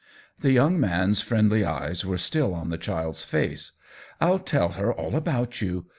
[0.39, 3.73] The young man's friendly eyes were still on the child's face."
[4.19, 5.85] I'll tell her all about you.